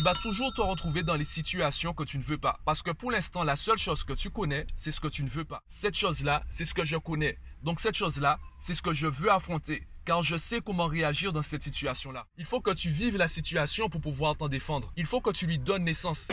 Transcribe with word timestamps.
tu 0.00 0.04
vas 0.04 0.14
toujours 0.14 0.50
te 0.54 0.62
retrouver 0.62 1.02
dans 1.02 1.14
les 1.14 1.26
situations 1.26 1.92
que 1.92 2.04
tu 2.04 2.16
ne 2.16 2.22
veux 2.22 2.38
pas. 2.38 2.58
Parce 2.64 2.82
que 2.82 2.90
pour 2.90 3.10
l'instant, 3.10 3.44
la 3.44 3.54
seule 3.54 3.76
chose 3.76 4.02
que 4.02 4.14
tu 4.14 4.30
connais, 4.30 4.66
c'est 4.74 4.92
ce 4.92 4.98
que 4.98 5.08
tu 5.08 5.22
ne 5.22 5.28
veux 5.28 5.44
pas. 5.44 5.62
Cette 5.68 5.94
chose-là, 5.94 6.42
c'est 6.48 6.64
ce 6.64 6.72
que 6.72 6.86
je 6.86 6.96
connais. 6.96 7.36
Donc 7.62 7.80
cette 7.80 7.96
chose-là, 7.96 8.38
c'est 8.58 8.72
ce 8.72 8.80
que 8.80 8.94
je 8.94 9.06
veux 9.06 9.30
affronter. 9.30 9.86
Car 10.06 10.22
je 10.22 10.38
sais 10.38 10.62
comment 10.62 10.86
réagir 10.86 11.34
dans 11.34 11.42
cette 11.42 11.62
situation-là. 11.62 12.24
Il 12.38 12.46
faut 12.46 12.62
que 12.62 12.70
tu 12.70 12.88
vives 12.88 13.18
la 13.18 13.28
situation 13.28 13.90
pour 13.90 14.00
pouvoir 14.00 14.38
t'en 14.38 14.48
défendre. 14.48 14.90
Il 14.96 15.04
faut 15.04 15.20
que 15.20 15.32
tu 15.32 15.46
lui 15.46 15.58
donnes 15.58 15.84
naissance. 15.84 16.28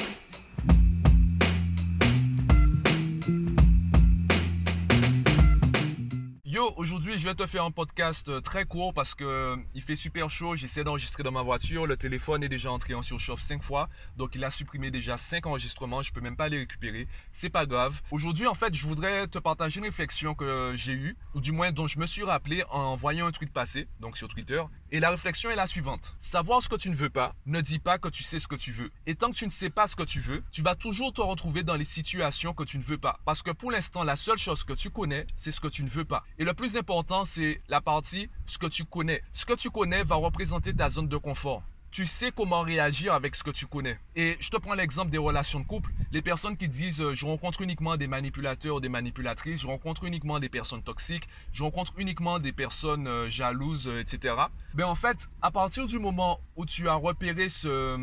Aujourd'hui, 6.75 7.17
je 7.17 7.27
vais 7.27 7.35
te 7.35 7.45
faire 7.45 7.63
un 7.63 7.71
podcast 7.71 8.29
euh, 8.29 8.41
très 8.41 8.65
court 8.65 8.93
parce 8.93 9.15
que 9.15 9.23
euh, 9.23 9.55
il 9.73 9.81
fait 9.81 9.95
super 9.95 10.29
chaud. 10.29 10.55
J'essaie 10.55 10.83
d'enregistrer 10.83 11.23
dans 11.23 11.31
ma 11.31 11.41
voiture. 11.41 11.87
Le 11.87 11.95
téléphone 11.95 12.43
est 12.43 12.49
déjà 12.49 12.71
entré 12.71 12.93
en 12.93 13.01
surchauffe 13.01 13.41
5 13.41 13.63
fois. 13.63 13.89
Donc, 14.17 14.35
il 14.35 14.43
a 14.43 14.51
supprimé 14.51 14.91
déjà 14.91 15.17
5 15.17 15.45
enregistrements. 15.45 16.01
Je 16.01 16.11
peux 16.11 16.21
même 16.21 16.35
pas 16.35 16.49
les 16.49 16.59
récupérer. 16.59 17.07
C'est 17.31 17.49
pas 17.49 17.65
grave. 17.65 18.01
Aujourd'hui, 18.11 18.47
en 18.47 18.55
fait, 18.55 18.73
je 18.73 18.85
voudrais 18.85 19.27
te 19.27 19.39
partager 19.39 19.79
une 19.79 19.85
réflexion 19.85 20.35
que 20.35 20.73
j'ai 20.75 20.93
eue, 20.93 21.17
ou 21.33 21.41
du 21.41 21.51
moins 21.51 21.71
dont 21.71 21.87
je 21.87 21.99
me 21.99 22.05
suis 22.05 22.23
rappelé 22.23 22.63
en 22.69 22.95
voyant 22.95 23.27
un 23.27 23.31
tweet 23.31 23.53
passer, 23.53 23.87
donc 23.99 24.17
sur 24.17 24.27
Twitter. 24.27 24.61
Et 24.91 24.99
la 24.99 25.09
réflexion 25.09 25.49
est 25.49 25.55
la 25.55 25.67
suivante. 25.67 26.15
Savoir 26.19 26.61
ce 26.61 26.69
que 26.69 26.75
tu 26.75 26.89
ne 26.89 26.95
veux 26.95 27.09
pas 27.09 27.35
ne 27.45 27.61
dit 27.61 27.79
pas 27.79 27.97
que 27.97 28.07
tu 28.07 28.23
sais 28.23 28.39
ce 28.39 28.47
que 28.47 28.55
tu 28.55 28.71
veux. 28.71 28.89
Et 29.05 29.15
tant 29.15 29.31
que 29.31 29.35
tu 29.35 29.45
ne 29.45 29.51
sais 29.51 29.69
pas 29.69 29.85
ce 29.85 29.95
que 29.95 30.03
tu 30.03 30.21
veux, 30.21 30.43
tu 30.51 30.61
vas 30.61 30.75
toujours 30.75 31.11
te 31.11 31.21
retrouver 31.21 31.63
dans 31.63 31.75
les 31.75 31.83
situations 31.83 32.53
que 32.53 32.63
tu 32.63 32.77
ne 32.77 32.83
veux 32.83 32.97
pas. 32.97 33.19
Parce 33.25 33.43
que 33.43 33.51
pour 33.51 33.71
l'instant, 33.71 34.03
la 34.03 34.15
seule 34.15 34.37
chose 34.37 34.63
que 34.63 34.73
tu 34.73 34.89
connais, 34.89 35.27
c'est 35.35 35.51
ce 35.51 35.59
que 35.59 35.67
tu 35.67 35.83
ne 35.83 35.89
veux 35.89 36.05
pas. 36.05 36.23
Et 36.39 36.45
le 36.45 36.53
plus 36.57 36.75
important, 36.75 37.23
c'est 37.23 37.61
la 37.69 37.79
partie 37.79 38.29
ce 38.45 38.57
que 38.57 38.67
tu 38.67 38.83
connais. 38.83 39.21
Ce 39.31 39.45
que 39.45 39.53
tu 39.53 39.69
connais 39.69 40.03
va 40.03 40.15
représenter 40.15 40.73
ta 40.73 40.89
zone 40.89 41.07
de 41.07 41.17
confort 41.17 41.63
tu 41.89 42.05
sais 42.05 42.31
comment 42.31 42.61
réagir 42.61 43.13
avec 43.13 43.33
ce 43.33 43.43
que 43.43 43.49
tu 43.49 43.65
connais. 43.65 43.97
Et 44.15 44.37
je 44.39 44.49
te 44.49 44.57
prends 44.57 44.75
l'exemple 44.75 45.09
des 45.09 45.17
relations 45.17 45.59
de 45.59 45.65
couple. 45.65 45.91
Les 46.11 46.21
personnes 46.21 46.55
qui 46.55 46.67
disent 46.67 47.01
euh, 47.01 47.15
je 47.15 47.25
rencontre 47.25 47.61
uniquement 47.61 47.97
des 47.97 48.05
manipulateurs 48.07 48.75
ou 48.75 48.79
des 48.79 48.89
manipulatrices, 48.89 49.61
je 49.61 49.67
rencontre 49.67 50.03
uniquement 50.03 50.39
des 50.39 50.49
personnes 50.49 50.83
toxiques, 50.83 51.27
je 51.53 51.63
rencontre 51.63 51.93
uniquement 51.97 52.37
des 52.37 52.51
personnes 52.51 53.07
euh, 53.07 53.29
jalouses, 53.29 53.87
euh, 53.87 54.01
etc. 54.01 54.35
Ben 54.75 54.85
en 54.85 54.95
fait, 54.95 55.27
à 55.41 55.49
partir 55.49 55.87
du 55.87 55.97
moment 55.97 56.39
où 56.55 56.65
tu 56.65 56.87
as 56.87 56.93
repéré 56.93 57.49
ce, 57.49 57.97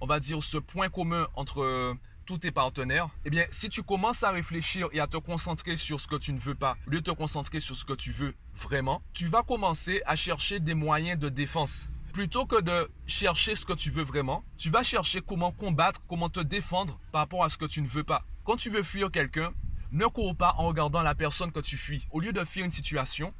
on 0.00 0.06
va 0.06 0.20
dire, 0.20 0.42
ce 0.44 0.58
point 0.58 0.88
commun 0.88 1.26
entre 1.34 1.96
tes 2.38 2.50
partenaires, 2.50 3.08
eh 3.24 3.30
bien, 3.30 3.44
si 3.50 3.68
tu 3.68 3.82
commences 3.82 4.22
à 4.22 4.30
réfléchir 4.30 4.88
et 4.92 5.00
à 5.00 5.06
te 5.06 5.16
concentrer 5.16 5.76
sur 5.76 6.00
ce 6.00 6.06
que 6.06 6.16
tu 6.16 6.32
ne 6.32 6.38
veux 6.38 6.54
pas, 6.54 6.76
au 6.86 6.90
lieu 6.90 7.00
de 7.00 7.10
te 7.10 7.16
concentrer 7.16 7.60
sur 7.60 7.76
ce 7.76 7.84
que 7.84 7.92
tu 7.92 8.12
veux 8.12 8.34
vraiment, 8.54 9.02
tu 9.12 9.26
vas 9.26 9.42
commencer 9.42 10.02
à 10.06 10.16
chercher 10.16 10.60
des 10.60 10.74
moyens 10.74 11.18
de 11.18 11.28
défense 11.28 11.88
plutôt 12.12 12.44
que 12.44 12.60
de 12.60 12.90
chercher 13.06 13.54
ce 13.54 13.64
que 13.64 13.72
tu 13.72 13.90
veux 13.90 14.02
vraiment, 14.02 14.44
tu 14.56 14.70
vas 14.70 14.82
chercher 14.82 15.20
comment 15.20 15.52
combattre, 15.52 16.00
comment 16.08 16.28
te 16.28 16.40
défendre 16.40 16.98
par 17.12 17.20
rapport 17.20 17.44
à 17.44 17.48
ce 17.48 17.56
que 17.56 17.66
tu 17.66 17.82
ne 17.82 17.86
veux 17.86 18.04
pas. 18.04 18.24
Quand 18.44 18.56
tu 18.56 18.68
veux 18.68 18.82
fuir 18.82 19.10
quelqu'un, 19.10 19.52
ne 19.92 20.06
cours 20.06 20.36
pas 20.36 20.54
en 20.58 20.66
regardant 20.66 21.02
la 21.02 21.14
personne 21.14 21.52
que 21.52 21.60
tu 21.60 21.76
fuis. 21.76 22.06
Au 22.10 22.20
lieu 22.20 22.32
de 22.32 22.44
fuir 22.44 22.64
une 22.64 22.70
situation, 22.70 23.32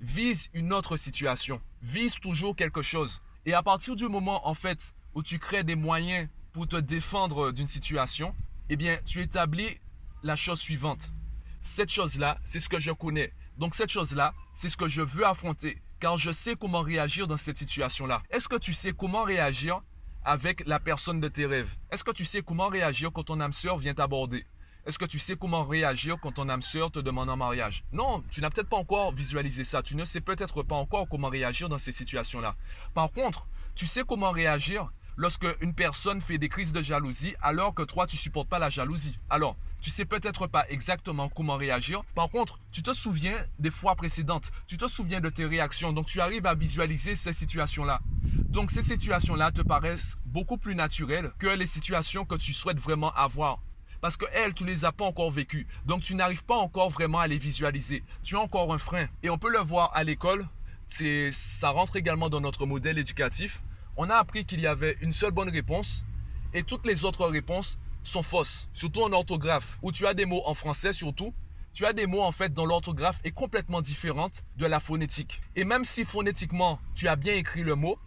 vise 0.00 0.50
une 0.54 0.72
autre 0.72 0.96
situation. 0.96 1.60
Vise 1.82 2.18
toujours 2.18 2.56
quelque 2.56 2.82
chose. 2.82 3.22
Et 3.44 3.54
à 3.54 3.62
partir 3.62 3.96
du 3.96 4.08
moment, 4.08 4.46
en 4.48 4.54
fait, 4.54 4.94
où 5.14 5.22
tu 5.22 5.38
crées 5.38 5.64
des 5.64 5.76
moyens 5.76 6.28
pour 6.56 6.66
te 6.66 6.76
défendre 6.76 7.52
d'une 7.52 7.68
situation, 7.68 8.34
eh 8.70 8.76
bien, 8.76 8.96
tu 9.04 9.20
établis 9.20 9.78
la 10.22 10.36
chose 10.36 10.58
suivante. 10.58 11.12
Cette 11.60 11.90
chose-là, 11.90 12.38
c'est 12.44 12.60
ce 12.60 12.70
que 12.70 12.80
je 12.80 12.92
connais. 12.92 13.34
Donc, 13.58 13.74
cette 13.74 13.90
chose-là, 13.90 14.32
c'est 14.54 14.70
ce 14.70 14.78
que 14.78 14.88
je 14.88 15.02
veux 15.02 15.26
affronter 15.26 15.82
car 16.00 16.16
je 16.16 16.30
sais 16.30 16.56
comment 16.56 16.80
réagir 16.80 17.26
dans 17.26 17.36
cette 17.36 17.58
situation-là. 17.58 18.22
Est-ce 18.30 18.48
que 18.48 18.56
tu 18.56 18.72
sais 18.72 18.94
comment 18.94 19.24
réagir 19.24 19.82
avec 20.24 20.66
la 20.66 20.80
personne 20.80 21.20
de 21.20 21.28
tes 21.28 21.44
rêves? 21.44 21.76
Est-ce 21.90 22.04
que 22.04 22.10
tu 22.10 22.24
sais 22.24 22.40
comment 22.40 22.68
réagir 22.68 23.12
quand 23.12 23.24
ton 23.24 23.38
âme 23.40 23.52
sœur 23.52 23.76
vient 23.76 23.92
t'aborder? 23.92 24.46
Est-ce 24.86 24.98
que 24.98 25.04
tu 25.04 25.18
sais 25.18 25.36
comment 25.36 25.64
réagir 25.64 26.16
quand 26.22 26.32
ton 26.32 26.48
âme 26.48 26.62
sœur 26.62 26.90
te 26.90 27.00
demande 27.00 27.28
un 27.28 27.36
mariage? 27.36 27.84
Non, 27.92 28.24
tu 28.30 28.40
n'as 28.40 28.48
peut-être 28.48 28.70
pas 28.70 28.78
encore 28.78 29.12
visualisé 29.12 29.62
ça. 29.62 29.82
Tu 29.82 29.94
ne 29.94 30.06
sais 30.06 30.22
peut-être 30.22 30.62
pas 30.62 30.76
encore 30.76 31.06
comment 31.06 31.28
réagir 31.28 31.68
dans 31.68 31.76
ces 31.76 31.92
situations-là. 31.92 32.56
Par 32.94 33.12
contre, 33.12 33.46
tu 33.74 33.86
sais 33.86 34.04
comment 34.08 34.30
réagir 34.30 34.90
lorsque 35.16 35.46
une 35.60 35.74
personne 35.74 36.20
fait 36.20 36.38
des 36.38 36.48
crises 36.48 36.72
de 36.72 36.82
jalousie 36.82 37.34
alors 37.42 37.74
que 37.74 37.82
toi 37.82 38.06
tu 38.06 38.16
supportes 38.16 38.48
pas 38.48 38.58
la 38.58 38.68
jalousie. 38.68 39.18
Alors, 39.30 39.56
tu 39.80 39.90
sais 39.90 40.04
peut-être 40.04 40.46
pas 40.46 40.68
exactement 40.68 41.28
comment 41.28 41.56
réagir. 41.56 42.02
Par 42.14 42.28
contre, 42.30 42.58
tu 42.72 42.82
te 42.82 42.92
souviens 42.92 43.36
des 43.58 43.70
fois 43.70 43.94
précédentes. 43.94 44.50
Tu 44.66 44.76
te 44.76 44.88
souviens 44.88 45.20
de 45.20 45.28
tes 45.28 45.44
réactions. 45.44 45.92
Donc, 45.92 46.06
tu 46.06 46.20
arrives 46.20 46.46
à 46.46 46.54
visualiser 46.54 47.14
ces 47.14 47.32
situations-là. 47.32 48.00
Donc, 48.48 48.70
ces 48.70 48.82
situations-là 48.82 49.52
te 49.52 49.62
paraissent 49.62 50.16
beaucoup 50.24 50.56
plus 50.56 50.74
naturelles 50.74 51.32
que 51.38 51.46
les 51.46 51.66
situations 51.66 52.24
que 52.24 52.34
tu 52.34 52.52
souhaites 52.52 52.78
vraiment 52.78 53.12
avoir. 53.12 53.60
Parce 54.00 54.16
que 54.16 54.26
elles, 54.32 54.54
tu 54.54 54.64
les 54.64 54.84
as 54.84 54.92
pas 54.92 55.04
encore 55.04 55.30
vécues. 55.30 55.66
Donc, 55.84 56.02
tu 56.02 56.14
n'arrives 56.14 56.44
pas 56.44 56.56
encore 56.56 56.90
vraiment 56.90 57.20
à 57.20 57.26
les 57.26 57.38
visualiser. 57.38 58.04
Tu 58.22 58.36
as 58.36 58.40
encore 58.40 58.72
un 58.72 58.78
frein. 58.78 59.06
Et 59.22 59.30
on 59.30 59.38
peut 59.38 59.50
le 59.50 59.60
voir 59.60 59.90
à 59.94 60.04
l'école. 60.04 60.46
C'est, 60.86 61.30
ça 61.32 61.70
rentre 61.70 61.96
également 61.96 62.28
dans 62.28 62.40
notre 62.40 62.66
modèle 62.66 62.98
éducatif 62.98 63.62
on 63.96 64.10
a 64.10 64.16
appris 64.16 64.44
qu'il 64.44 64.60
y 64.60 64.66
avait 64.66 64.96
une 65.00 65.12
seule 65.12 65.30
bonne 65.30 65.48
réponse 65.48 66.04
et 66.52 66.62
toutes 66.62 66.86
les 66.86 67.04
autres 67.04 67.26
réponses 67.26 67.78
sont 68.02 68.22
fausses, 68.22 68.68
surtout 68.72 69.02
en 69.02 69.12
orthographe, 69.12 69.78
où 69.82 69.92
tu 69.92 70.06
as 70.06 70.14
des 70.14 70.26
mots 70.26 70.42
en 70.46 70.54
français 70.54 70.92
surtout, 70.92 71.34
tu 71.72 71.84
as 71.84 71.92
des 71.92 72.06
mots 72.06 72.22
en 72.22 72.32
fait 72.32 72.54
dont 72.54 72.66
l'orthographe 72.66 73.20
est 73.24 73.32
complètement 73.32 73.80
différente 73.80 74.44
de 74.56 74.66
la 74.66 74.80
phonétique. 74.80 75.42
Et 75.56 75.64
même 75.64 75.84
si 75.84 76.04
phonétiquement 76.04 76.78
tu 76.94 77.08
as 77.08 77.16
bien 77.16 77.34
écrit 77.34 77.62
le 77.62 77.74
mot, 77.74 77.98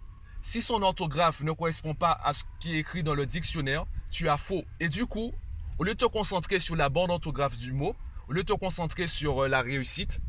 si 0.42 0.62
son 0.62 0.82
orthographe 0.82 1.42
ne 1.42 1.52
correspond 1.52 1.94
pas 1.94 2.20
à 2.24 2.34
ce 2.34 2.44
qui 2.60 2.76
est 2.76 2.80
écrit 2.80 3.04
dans 3.04 3.14
le 3.14 3.26
dictionnaire, 3.26 3.86
tu 4.10 4.30
as 4.30 4.38
faux. 4.38 4.64
Et 4.80 4.90
du 4.90 5.06
coup, 5.06 5.34
au 5.78 5.84
lieu 5.84 5.94
de 5.94 6.00
te 6.00 6.06
concentrer 6.06 6.60
sur 6.60 6.76
la 6.76 6.90
bonne 6.90 7.12
orthographe 7.12 7.58
du 7.58 7.74
mot, 7.74 7.96
au 8.28 8.34
lieu 8.34 8.44
de 8.44 8.54
te 8.54 8.58
concentrer 8.58 9.08
sur 9.08 9.44
euh, 9.44 9.48
la 9.48 9.62
réussite, 9.62 10.22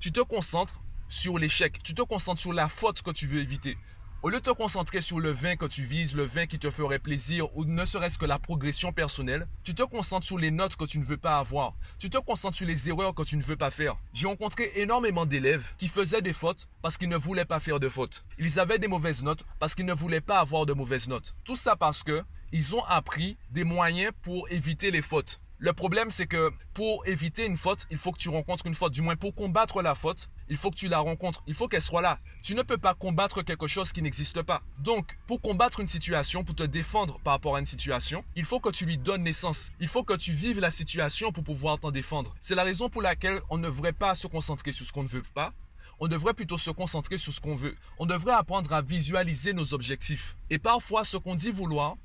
tu 0.00 0.10
te 0.10 0.20
concentres 0.20 0.80
sur 1.08 1.38
l'échec. 1.38 1.82
Tu 1.82 1.94
te 1.94 2.02
concentres 2.02 2.40
sur 2.40 2.52
la 2.52 2.68
faute 2.68 3.02
que 3.02 3.10
tu 3.10 3.26
veux 3.26 3.40
éviter. 3.40 3.76
Au 4.20 4.30
lieu 4.30 4.40
de 4.40 4.44
te 4.44 4.50
concentrer 4.50 5.00
sur 5.00 5.20
le 5.20 5.30
vin 5.30 5.54
que 5.54 5.66
tu 5.66 5.84
vises, 5.84 6.16
le 6.16 6.24
vin 6.24 6.46
qui 6.46 6.58
te 6.58 6.70
ferait 6.70 6.98
plaisir 6.98 7.56
ou 7.56 7.64
ne 7.64 7.84
serait-ce 7.84 8.18
que 8.18 8.26
la 8.26 8.40
progression 8.40 8.92
personnelle, 8.92 9.46
tu 9.62 9.76
te 9.76 9.84
concentres 9.84 10.26
sur 10.26 10.38
les 10.38 10.50
notes 10.50 10.74
que 10.74 10.86
tu 10.86 10.98
ne 10.98 11.04
veux 11.04 11.16
pas 11.16 11.38
avoir. 11.38 11.74
Tu 12.00 12.10
te 12.10 12.18
concentres 12.18 12.56
sur 12.56 12.66
les 12.66 12.88
erreurs 12.88 13.14
que 13.14 13.22
tu 13.22 13.36
ne 13.36 13.44
veux 13.44 13.56
pas 13.56 13.70
faire. 13.70 13.96
J'ai 14.12 14.26
rencontré 14.26 14.72
énormément 14.74 15.24
d'élèves 15.24 15.72
qui 15.78 15.86
faisaient 15.86 16.20
des 16.20 16.32
fautes 16.32 16.66
parce 16.82 16.98
qu'ils 16.98 17.08
ne 17.08 17.16
voulaient 17.16 17.44
pas 17.44 17.60
faire 17.60 17.78
de 17.78 17.88
fautes. 17.88 18.24
Ils 18.40 18.58
avaient 18.58 18.80
des 18.80 18.88
mauvaises 18.88 19.22
notes 19.22 19.44
parce 19.60 19.76
qu'ils 19.76 19.86
ne 19.86 19.94
voulaient 19.94 20.20
pas 20.20 20.40
avoir 20.40 20.66
de 20.66 20.72
mauvaises 20.72 21.06
notes. 21.06 21.36
Tout 21.44 21.54
ça 21.54 21.76
parce 21.76 22.02
que 22.02 22.24
ils 22.50 22.74
ont 22.74 22.82
appris 22.86 23.36
des 23.52 23.62
moyens 23.62 24.10
pour 24.22 24.50
éviter 24.50 24.90
les 24.90 25.02
fautes. 25.02 25.40
Le 25.58 25.72
problème, 25.72 26.10
c'est 26.10 26.26
que 26.26 26.50
pour 26.74 27.06
éviter 27.06 27.46
une 27.46 27.56
faute, 27.56 27.86
il 27.92 27.98
faut 27.98 28.10
que 28.10 28.18
tu 28.18 28.30
rencontres 28.30 28.66
une 28.66 28.74
faute. 28.74 28.92
Du 28.92 29.02
moins, 29.02 29.16
pour 29.16 29.34
combattre 29.34 29.80
la 29.80 29.94
faute, 29.94 30.28
il 30.50 30.56
faut 30.56 30.70
que 30.70 30.76
tu 30.76 30.88
la 30.88 30.98
rencontres. 30.98 31.42
Il 31.46 31.54
faut 31.54 31.68
qu'elle 31.68 31.82
soit 31.82 32.02
là. 32.02 32.18
Tu 32.42 32.54
ne 32.54 32.62
peux 32.62 32.78
pas 32.78 32.94
combattre 32.94 33.42
quelque 33.42 33.66
chose 33.66 33.92
qui 33.92 34.02
n'existe 34.02 34.42
pas. 34.42 34.62
Donc, 34.78 35.18
pour 35.26 35.40
combattre 35.40 35.80
une 35.80 35.86
situation, 35.86 36.44
pour 36.44 36.54
te 36.54 36.62
défendre 36.62 37.18
par 37.20 37.34
rapport 37.34 37.56
à 37.56 37.60
une 37.60 37.66
situation, 37.66 38.24
il 38.36 38.44
faut 38.44 38.60
que 38.60 38.70
tu 38.70 38.86
lui 38.86 38.98
donnes 38.98 39.22
naissance. 39.22 39.70
Il 39.80 39.88
faut 39.88 40.04
que 40.04 40.14
tu 40.14 40.32
vives 40.32 40.60
la 40.60 40.70
situation 40.70 41.32
pour 41.32 41.44
pouvoir 41.44 41.78
t'en 41.78 41.90
défendre. 41.90 42.34
C'est 42.40 42.54
la 42.54 42.64
raison 42.64 42.88
pour 42.88 43.02
laquelle 43.02 43.40
on 43.50 43.58
ne 43.58 43.64
devrait 43.64 43.92
pas 43.92 44.14
se 44.14 44.26
concentrer 44.26 44.72
sur 44.72 44.86
ce 44.86 44.92
qu'on 44.92 45.02
ne 45.02 45.08
veut 45.08 45.24
pas. 45.34 45.52
On 46.00 46.06
devrait 46.06 46.34
plutôt 46.34 46.58
se 46.58 46.70
concentrer 46.70 47.18
sur 47.18 47.32
ce 47.32 47.40
qu'on 47.40 47.56
veut. 47.56 47.76
On 47.98 48.06
devrait 48.06 48.32
apprendre 48.32 48.72
à 48.72 48.82
visualiser 48.82 49.52
nos 49.52 49.74
objectifs. 49.74 50.36
Et 50.48 50.58
parfois, 50.58 51.04
ce 51.04 51.16
qu'on 51.16 51.34
dit 51.34 51.50
vouloir, 51.50 51.96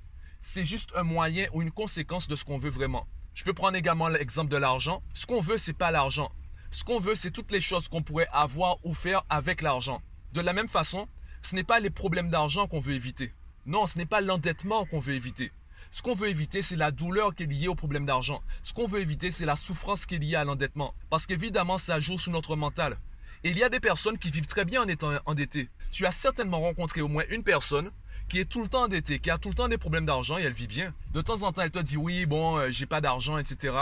c'est 0.41 0.65
juste 0.65 0.91
un 0.95 1.03
moyen 1.03 1.45
ou 1.53 1.61
une 1.61 1.71
conséquence 1.71 2.27
de 2.27 2.35
ce 2.35 2.43
qu'on 2.43 2.57
veut 2.57 2.71
vraiment. 2.71 3.07
Je 3.35 3.43
peux 3.43 3.53
prendre 3.53 3.77
également 3.77 4.09
l'exemple 4.09 4.51
de 4.51 4.57
l'argent. 4.57 5.01
Ce 5.13 5.25
qu'on 5.25 5.41
veut, 5.41 5.57
c'est 5.57 5.73
pas 5.73 5.91
l'argent. 5.91 6.31
Ce 6.73 6.83
qu'on 6.83 6.99
veut, 6.99 7.13
c'est 7.13 7.29
toutes 7.29 7.51
les 7.51 7.61
choses 7.61 7.87
qu'on 7.87 8.01
pourrait 8.01 8.27
avoir 8.31 8.83
ou 8.83 8.95
faire 8.95 9.23
avec 9.29 9.61
l'argent. 9.61 10.01
De 10.33 10.41
la 10.41 10.53
même 10.53 10.67
façon, 10.67 11.07
ce 11.43 11.53
n'est 11.53 11.63
pas 11.63 11.79
les 11.79 11.91
problèmes 11.91 12.31
d'argent 12.31 12.65
qu'on 12.65 12.79
veut 12.79 12.93
éviter. 12.93 13.31
Non, 13.67 13.85
ce 13.85 13.95
n'est 13.95 14.07
pas 14.07 14.21
l'endettement 14.21 14.83
qu'on 14.85 14.99
veut 14.99 15.13
éviter. 15.13 15.51
Ce 15.91 16.01
qu'on 16.01 16.15
veut 16.15 16.29
éviter, 16.29 16.63
c'est 16.63 16.75
la 16.75 16.89
douleur 16.89 17.35
qui 17.35 17.43
est 17.43 17.45
liée 17.45 17.67
au 17.67 17.75
problème 17.75 18.07
d'argent. 18.07 18.41
Ce 18.63 18.73
qu'on 18.73 18.87
veut 18.87 19.01
éviter, 19.01 19.31
c'est 19.31 19.45
la 19.45 19.55
souffrance 19.55 20.07
qui 20.07 20.15
est 20.15 20.17
liée 20.17 20.35
à 20.35 20.45
l'endettement. 20.45 20.95
Parce 21.11 21.27
qu'évidemment, 21.27 21.77
ça 21.77 21.99
joue 21.99 22.17
sur 22.17 22.31
notre 22.31 22.55
mental. 22.55 22.97
Et 23.43 23.51
il 23.51 23.57
y 23.59 23.63
a 23.63 23.69
des 23.69 23.79
personnes 23.79 24.17
qui 24.17 24.31
vivent 24.31 24.47
très 24.47 24.65
bien 24.65 24.81
en 24.81 24.87
étant 24.87 25.11
endettées. 25.27 25.69
Tu 25.91 26.07
as 26.07 26.11
certainement 26.11 26.59
rencontré 26.59 27.01
au 27.01 27.07
moins 27.07 27.23
une 27.29 27.43
personne 27.43 27.91
qui 28.29 28.39
est 28.39 28.45
tout 28.45 28.63
le 28.63 28.67
temps 28.67 28.85
endettée, 28.85 29.19
qui 29.19 29.29
a 29.29 29.37
tout 29.37 29.49
le 29.49 29.55
temps 29.55 29.67
des 29.67 29.77
problèmes 29.77 30.07
d'argent 30.07 30.39
et 30.39 30.41
elle 30.41 30.53
vit 30.53 30.65
bien. 30.65 30.91
De 31.13 31.21
temps 31.21 31.43
en 31.43 31.51
temps, 31.51 31.61
elle 31.61 31.69
te 31.69 31.77
dit 31.77 31.97
oui, 31.97 32.25
bon, 32.25 32.57
euh, 32.57 32.71
j'ai 32.71 32.87
pas 32.87 32.99
d'argent, 32.99 33.37
etc. 33.37 33.75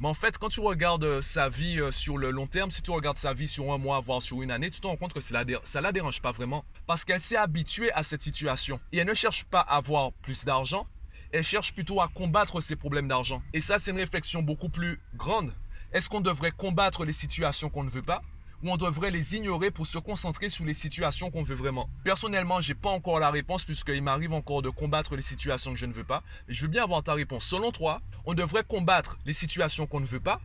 Mais 0.00 0.08
en 0.08 0.14
fait, 0.14 0.38
quand 0.38 0.48
tu 0.48 0.60
regardes 0.60 1.04
euh, 1.04 1.20
sa 1.20 1.50
vie 1.50 1.78
euh, 1.78 1.90
sur 1.90 2.16
le 2.16 2.30
long 2.30 2.46
terme, 2.46 2.70
si 2.70 2.80
tu 2.80 2.90
regardes 2.90 3.18
sa 3.18 3.34
vie 3.34 3.46
sur 3.46 3.70
un 3.70 3.76
mois, 3.76 4.00
voire 4.00 4.22
sur 4.22 4.40
une 4.40 4.50
année, 4.50 4.70
tu 4.70 4.80
te 4.80 4.86
rends 4.86 4.96
compte 4.96 5.12
que 5.12 5.20
ça 5.20 5.44
ça 5.64 5.80
la 5.82 5.92
dérange 5.92 6.22
pas 6.22 6.32
vraiment. 6.32 6.64
Parce 6.86 7.04
qu'elle 7.04 7.20
s'est 7.20 7.36
habituée 7.36 7.92
à 7.92 8.02
cette 8.02 8.22
situation. 8.22 8.80
Et 8.92 8.98
elle 8.98 9.06
ne 9.06 9.12
cherche 9.12 9.44
pas 9.44 9.60
à 9.60 9.76
avoir 9.76 10.12
plus 10.22 10.46
d'argent, 10.46 10.86
elle 11.32 11.44
cherche 11.44 11.74
plutôt 11.74 12.00
à 12.00 12.08
combattre 12.08 12.62
ses 12.62 12.76
problèmes 12.76 13.08
d'argent. 13.08 13.42
Et 13.52 13.60
ça, 13.60 13.78
c'est 13.78 13.90
une 13.90 13.98
réflexion 13.98 14.42
beaucoup 14.42 14.70
plus 14.70 14.98
grande. 15.16 15.52
Est-ce 15.92 16.08
qu'on 16.08 16.22
devrait 16.22 16.52
combattre 16.52 17.04
les 17.04 17.12
situations 17.12 17.68
qu'on 17.68 17.84
ne 17.84 17.90
veut 17.90 18.00
pas 18.00 18.22
ou 18.62 18.70
on 18.70 18.76
devrait 18.76 19.10
les 19.10 19.36
ignorer 19.36 19.70
pour 19.70 19.86
se 19.86 19.98
concentrer 19.98 20.50
sur 20.50 20.64
les 20.64 20.74
situations 20.74 21.30
qu'on 21.30 21.42
veut 21.42 21.54
vraiment 21.54 21.88
Personnellement, 22.04 22.60
j'ai 22.60 22.74
pas 22.74 22.90
encore 22.90 23.18
la 23.18 23.30
réponse 23.30 23.64
puisqu'il 23.64 24.02
m'arrive 24.02 24.32
encore 24.32 24.62
de 24.62 24.70
combattre 24.70 25.16
les 25.16 25.22
situations 25.22 25.72
que 25.72 25.78
je 25.78 25.86
ne 25.86 25.92
veux 25.92 26.04
pas. 26.04 26.22
Je 26.48 26.62
veux 26.62 26.68
bien 26.68 26.84
avoir 26.84 27.02
ta 27.02 27.14
réponse. 27.14 27.44
Selon 27.44 27.72
toi, 27.72 28.00
on 28.26 28.34
devrait 28.34 28.64
combattre 28.64 29.18
les 29.24 29.32
situations 29.32 29.86
qu'on 29.86 30.00
ne 30.00 30.06
veut 30.06 30.20
pas 30.20 30.40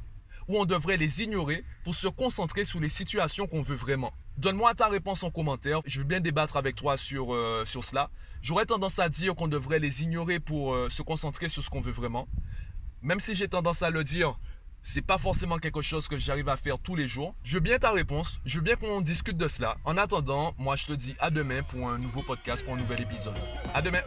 ou 0.47 0.57
on 0.59 0.65
devrait 0.65 0.97
les 0.97 1.23
ignorer 1.23 1.63
pour 1.83 1.95
se 1.95 2.07
concentrer 2.07 2.65
sur 2.65 2.79
les 2.79 2.89
situations 2.89 3.47
qu'on 3.47 3.61
veut 3.61 3.75
vraiment? 3.75 4.13
Donne-moi 4.37 4.75
ta 4.75 4.87
réponse 4.87 5.23
en 5.23 5.31
commentaire. 5.31 5.81
Je 5.85 5.99
veux 5.99 6.05
bien 6.05 6.19
débattre 6.19 6.57
avec 6.57 6.75
toi 6.75 6.97
sur, 6.97 7.33
euh, 7.33 7.63
sur 7.65 7.83
cela. 7.83 8.09
J'aurais 8.41 8.65
tendance 8.65 8.99
à 8.99 9.09
dire 9.09 9.33
qu'on 9.35 9.47
devrait 9.47 9.79
les 9.79 10.03
ignorer 10.03 10.39
pour 10.39 10.73
euh, 10.73 10.89
se 10.89 11.01
concentrer 11.01 11.49
sur 11.49 11.63
ce 11.63 11.69
qu'on 11.69 11.81
veut 11.81 11.91
vraiment. 11.91 12.27
Même 13.01 13.19
si 13.19 13.33
j'ai 13.33 13.47
tendance 13.47 13.81
à 13.81 13.89
le 13.89 14.03
dire, 14.03 14.37
c'est 14.85 15.01
pas 15.01 15.17
forcément 15.17 15.57
quelque 15.57 15.81
chose 15.81 16.07
que 16.07 16.17
j'arrive 16.17 16.47
à 16.47 16.57
faire 16.57 16.77
tous 16.77 16.95
les 16.95 17.07
jours. 17.07 17.33
Je 17.43 17.55
veux 17.55 17.59
bien 17.59 17.79
ta 17.79 17.91
réponse. 17.91 18.39
Je 18.45 18.57
veux 18.57 18.63
bien 18.63 18.75
qu'on 18.75 19.01
discute 19.01 19.35
de 19.35 19.47
cela. 19.47 19.77
En 19.83 19.97
attendant, 19.97 20.53
moi 20.59 20.75
je 20.75 20.85
te 20.85 20.93
dis 20.93 21.15
à 21.19 21.31
demain 21.31 21.63
pour 21.63 21.89
un 21.89 21.97
nouveau 21.97 22.21
podcast, 22.21 22.63
pour 22.63 22.75
un 22.75 22.77
nouvel 22.77 23.01
épisode. 23.01 23.33
À 23.73 23.81
demain. 23.81 24.01